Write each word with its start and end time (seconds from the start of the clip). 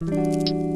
Música 0.00 0.67